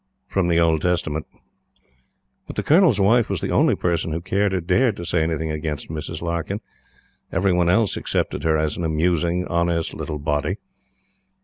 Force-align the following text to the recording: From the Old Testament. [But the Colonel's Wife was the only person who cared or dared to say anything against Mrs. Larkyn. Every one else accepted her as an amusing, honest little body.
From 0.27 0.47
the 0.47 0.59
Old 0.59 0.81
Testament. 0.81 1.27
[But 2.47 2.55
the 2.55 2.63
Colonel's 2.63 2.99
Wife 2.99 3.29
was 3.29 3.39
the 3.39 3.51
only 3.51 3.75
person 3.75 4.11
who 4.11 4.19
cared 4.19 4.51
or 4.51 4.59
dared 4.59 4.95
to 4.97 5.05
say 5.05 5.21
anything 5.21 5.51
against 5.51 5.91
Mrs. 5.91 6.23
Larkyn. 6.23 6.59
Every 7.31 7.53
one 7.53 7.69
else 7.69 7.95
accepted 7.95 8.41
her 8.43 8.57
as 8.57 8.75
an 8.77 8.83
amusing, 8.83 9.45
honest 9.45 9.93
little 9.93 10.17
body. 10.17 10.57